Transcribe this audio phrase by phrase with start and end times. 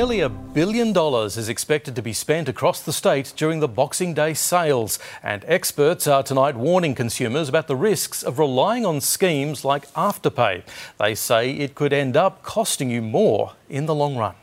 [0.00, 4.14] Nearly a billion dollars is expected to be spent across the state during the Boxing
[4.14, 9.62] Day sales, and experts are tonight warning consumers about the risks of relying on schemes
[9.62, 10.62] like Afterpay.
[10.98, 14.36] They say it could end up costing you more in the long run.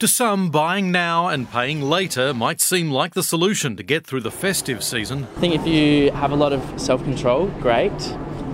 [0.00, 4.20] To some, buying now and paying later might seem like the solution to get through
[4.20, 5.26] the festive season.
[5.38, 7.90] I think if you have a lot of self control, great.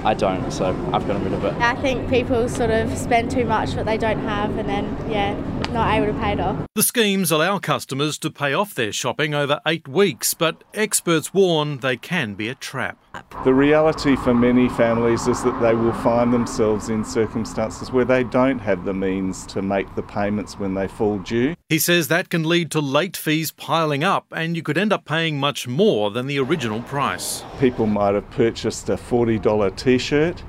[0.05, 1.55] I don't, so I've gotten rid of it.
[1.55, 5.35] I think people sort of spend too much what they don't have and then, yeah,
[5.75, 6.57] not able to pay it off.
[6.75, 11.79] The schemes allow customers to pay off their shopping over eight weeks, but experts warn
[11.79, 12.97] they can be a trap.
[13.45, 18.25] The reality for many families is that they will find themselves in circumstances where they
[18.25, 21.55] don't have the means to make the payments when they fall due.
[21.69, 25.05] He says that can lead to late fees piling up, and you could end up
[25.05, 27.45] paying much more than the original price.
[27.59, 30.43] People might have purchased a $40 t shirt.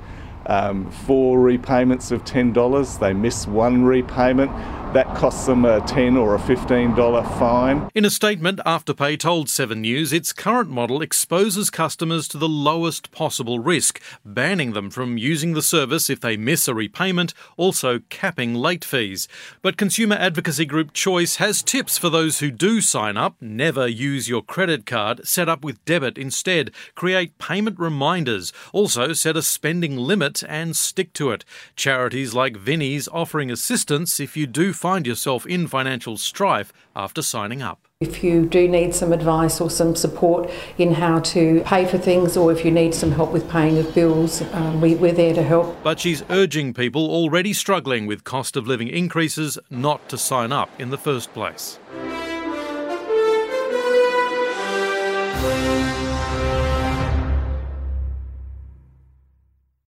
[0.48, 4.52] Um, four repayments of $10, they miss one repayment,
[4.96, 7.90] that costs them a 10 or a $15 fine.
[7.94, 13.12] In a statement, Afterpay told 7 News its current model exposes customers to the lowest
[13.12, 18.54] possible risk, banning them from using the service if they miss a repayment, also capping
[18.54, 19.28] late fees.
[19.62, 23.36] But consumer advocacy group Choice has tips for those who do sign up.
[23.42, 26.72] Never use your credit card, set up with debit instead.
[26.96, 28.54] Create payment reminders.
[28.72, 31.44] Also, set a spending limit and stick to it.
[31.76, 37.60] Charities like Vinnie's offering assistance if you do find yourself in financial strife after signing
[37.60, 37.88] up.
[38.02, 40.48] If you do need some advice or some support
[40.78, 43.96] in how to pay for things, or if you need some help with paying of
[43.96, 45.82] bills, um, we, we're there to help.
[45.82, 50.70] But she's urging people already struggling with cost of living increases not to sign up
[50.80, 51.80] in the first place.